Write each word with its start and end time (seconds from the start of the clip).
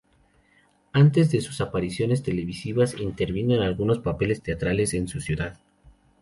Antes 0.93 1.29
de 1.29 1.41
sus 1.41 1.61
apariciones 1.61 2.23
televisivas, 2.23 2.95
intervino 2.99 3.53
en 3.53 3.61
algunos 3.61 3.99
papeles 3.99 4.41
teatrales 4.41 4.95
en 4.95 5.07
su 5.07 5.21
ciudad. 5.21 5.59